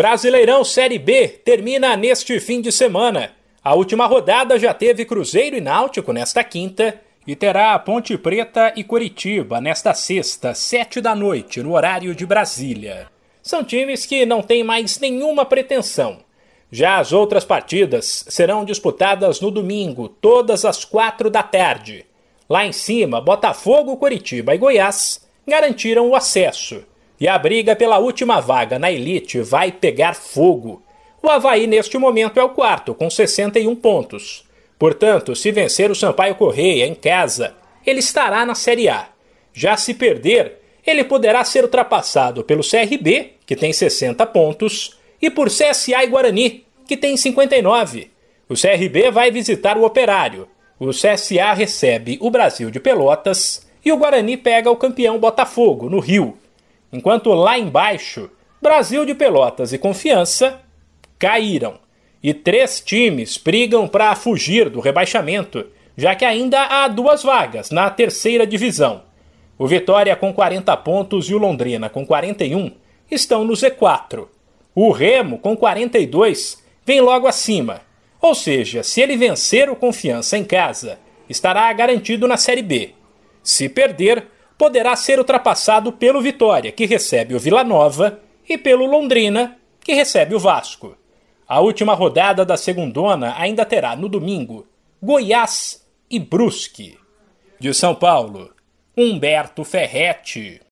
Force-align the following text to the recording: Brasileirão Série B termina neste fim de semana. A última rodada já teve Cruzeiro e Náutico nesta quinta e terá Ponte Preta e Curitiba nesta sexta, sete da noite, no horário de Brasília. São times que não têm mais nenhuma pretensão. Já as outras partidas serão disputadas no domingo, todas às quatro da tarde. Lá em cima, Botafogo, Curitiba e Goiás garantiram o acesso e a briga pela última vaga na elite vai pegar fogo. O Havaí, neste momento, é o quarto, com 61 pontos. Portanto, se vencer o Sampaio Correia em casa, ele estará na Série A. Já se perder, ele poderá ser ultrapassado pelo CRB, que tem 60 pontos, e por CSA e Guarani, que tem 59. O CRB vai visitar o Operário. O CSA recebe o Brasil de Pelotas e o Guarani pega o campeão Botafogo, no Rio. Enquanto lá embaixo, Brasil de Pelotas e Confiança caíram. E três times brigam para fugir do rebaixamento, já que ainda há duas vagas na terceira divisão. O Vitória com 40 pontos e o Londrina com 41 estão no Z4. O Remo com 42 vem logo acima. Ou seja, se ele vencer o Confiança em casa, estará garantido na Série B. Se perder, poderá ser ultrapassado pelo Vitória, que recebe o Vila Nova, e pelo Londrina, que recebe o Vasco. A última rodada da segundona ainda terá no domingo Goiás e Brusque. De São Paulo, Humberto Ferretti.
Brasileirão 0.00 0.64
Série 0.64 0.98
B 0.98 1.28
termina 1.28 1.94
neste 1.94 2.40
fim 2.40 2.62
de 2.62 2.72
semana. 2.72 3.32
A 3.62 3.74
última 3.74 4.06
rodada 4.06 4.58
já 4.58 4.72
teve 4.72 5.04
Cruzeiro 5.04 5.54
e 5.54 5.60
Náutico 5.60 6.10
nesta 6.10 6.42
quinta 6.42 6.98
e 7.26 7.36
terá 7.36 7.78
Ponte 7.78 8.16
Preta 8.16 8.72
e 8.74 8.82
Curitiba 8.82 9.60
nesta 9.60 9.92
sexta, 9.92 10.54
sete 10.54 11.02
da 11.02 11.14
noite, 11.14 11.62
no 11.62 11.74
horário 11.74 12.14
de 12.14 12.24
Brasília. 12.24 13.08
São 13.42 13.62
times 13.62 14.06
que 14.06 14.24
não 14.24 14.40
têm 14.40 14.64
mais 14.64 14.98
nenhuma 14.98 15.44
pretensão. 15.44 16.20
Já 16.72 16.96
as 16.96 17.12
outras 17.12 17.44
partidas 17.44 18.24
serão 18.26 18.64
disputadas 18.64 19.38
no 19.38 19.50
domingo, 19.50 20.08
todas 20.08 20.64
às 20.64 20.82
quatro 20.82 21.28
da 21.28 21.42
tarde. 21.42 22.06
Lá 22.48 22.64
em 22.64 22.72
cima, 22.72 23.20
Botafogo, 23.20 23.98
Curitiba 23.98 24.54
e 24.54 24.58
Goiás 24.58 25.28
garantiram 25.46 26.08
o 26.08 26.16
acesso 26.16 26.86
e 27.20 27.28
a 27.28 27.36
briga 27.38 27.76
pela 27.76 27.98
última 27.98 28.40
vaga 28.40 28.78
na 28.78 28.90
elite 28.90 29.40
vai 29.42 29.70
pegar 29.70 30.14
fogo. 30.14 30.82
O 31.22 31.28
Havaí, 31.28 31.66
neste 31.66 31.98
momento, 31.98 32.40
é 32.40 32.42
o 32.42 32.48
quarto, 32.48 32.94
com 32.94 33.10
61 33.10 33.76
pontos. 33.76 34.44
Portanto, 34.78 35.36
se 35.36 35.52
vencer 35.52 35.90
o 35.90 35.94
Sampaio 35.94 36.34
Correia 36.34 36.86
em 36.86 36.94
casa, 36.94 37.54
ele 37.86 37.98
estará 37.98 38.46
na 38.46 38.54
Série 38.54 38.88
A. 38.88 39.08
Já 39.52 39.76
se 39.76 39.92
perder, 39.92 40.60
ele 40.86 41.04
poderá 41.04 41.44
ser 41.44 41.62
ultrapassado 41.64 42.42
pelo 42.42 42.62
CRB, 42.62 43.32
que 43.44 43.54
tem 43.54 43.70
60 43.70 44.24
pontos, 44.26 44.98
e 45.20 45.28
por 45.28 45.48
CSA 45.48 46.02
e 46.02 46.06
Guarani, 46.06 46.64
que 46.86 46.96
tem 46.96 47.18
59. 47.18 48.10
O 48.48 48.54
CRB 48.54 49.10
vai 49.10 49.30
visitar 49.30 49.76
o 49.76 49.84
Operário. 49.84 50.48
O 50.78 50.88
CSA 50.88 51.52
recebe 51.52 52.16
o 52.22 52.30
Brasil 52.30 52.70
de 52.70 52.80
Pelotas 52.80 53.68
e 53.84 53.92
o 53.92 53.98
Guarani 53.98 54.38
pega 54.38 54.70
o 54.70 54.76
campeão 54.76 55.18
Botafogo, 55.18 55.90
no 55.90 56.00
Rio. 56.00 56.38
Enquanto 56.92 57.30
lá 57.32 57.58
embaixo, 57.58 58.30
Brasil 58.60 59.04
de 59.04 59.14
Pelotas 59.14 59.72
e 59.72 59.78
Confiança 59.78 60.60
caíram. 61.18 61.78
E 62.22 62.34
três 62.34 62.80
times 62.80 63.38
brigam 63.38 63.88
para 63.88 64.14
fugir 64.14 64.68
do 64.68 64.80
rebaixamento, 64.80 65.66
já 65.96 66.14
que 66.14 66.24
ainda 66.24 66.62
há 66.62 66.88
duas 66.88 67.22
vagas 67.22 67.70
na 67.70 67.88
terceira 67.88 68.46
divisão. 68.46 69.02
O 69.58 69.66
Vitória 69.66 70.16
com 70.16 70.32
40 70.32 70.76
pontos 70.78 71.28
e 71.28 71.34
o 71.34 71.38
Londrina 71.38 71.88
com 71.88 72.06
41 72.06 72.72
estão 73.10 73.44
no 73.44 73.52
Z4. 73.52 74.26
O 74.74 74.90
Remo 74.90 75.38
com 75.38 75.56
42 75.56 76.62
vem 76.84 77.00
logo 77.00 77.26
acima. 77.26 77.82
Ou 78.20 78.34
seja, 78.34 78.82
se 78.82 79.00
ele 79.00 79.16
vencer 79.16 79.70
o 79.70 79.76
Confiança 79.76 80.36
em 80.36 80.44
casa, 80.44 80.98
estará 81.28 81.72
garantido 81.72 82.26
na 82.28 82.36
Série 82.36 82.62
B. 82.62 82.90
Se 83.42 83.68
perder, 83.68 84.26
poderá 84.60 84.94
ser 84.94 85.18
ultrapassado 85.18 85.90
pelo 85.90 86.20
Vitória, 86.20 86.70
que 86.70 86.84
recebe 86.84 87.34
o 87.34 87.38
Vila 87.38 87.64
Nova, 87.64 88.20
e 88.46 88.58
pelo 88.58 88.84
Londrina, 88.84 89.56
que 89.82 89.94
recebe 89.94 90.34
o 90.34 90.38
Vasco. 90.38 90.94
A 91.48 91.60
última 91.60 91.94
rodada 91.94 92.44
da 92.44 92.58
segundona 92.58 93.34
ainda 93.38 93.64
terá 93.64 93.96
no 93.96 94.06
domingo 94.06 94.66
Goiás 95.02 95.82
e 96.10 96.18
Brusque. 96.18 96.98
De 97.58 97.72
São 97.72 97.94
Paulo, 97.94 98.52
Humberto 98.94 99.64
Ferretti. 99.64 100.60